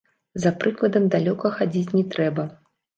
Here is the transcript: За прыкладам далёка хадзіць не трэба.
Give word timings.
За 0.45 0.51
прыкладам 0.63 1.03
далёка 1.17 1.55
хадзіць 1.61 1.95
не 1.97 2.05
трэба. 2.15 2.53